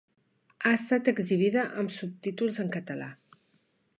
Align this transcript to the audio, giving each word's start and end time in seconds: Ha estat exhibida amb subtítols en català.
Ha 0.63 0.71
estat 0.77 1.11
exhibida 1.11 1.67
amb 1.83 1.95
subtítols 1.99 2.59
en 2.65 2.75
català. 2.79 3.13